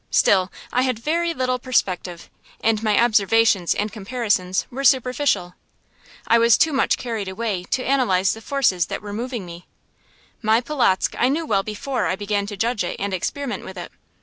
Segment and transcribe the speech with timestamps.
[0.09, 2.27] Still, I had very little perspective,
[2.63, 5.53] and my observations and comparisons were superficial.
[6.27, 9.67] I was too much carried away to analyze the forces that were moving me.
[10.41, 13.91] My Polotzk I knew well before I began to judge it and experiment with it.